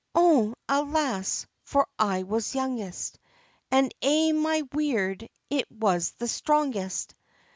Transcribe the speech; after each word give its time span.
"Ohon! 0.15 0.55
alas, 0.67 1.45
for 1.63 1.87
I 1.99 2.23
was 2.23 2.55
youngest, 2.55 3.19
And 3.69 3.93
aye 4.01 4.31
my 4.31 4.63
weird 4.73 5.29
it 5.51 5.71
was 5.71 6.13
the 6.17 6.27
strongest! 6.27 7.13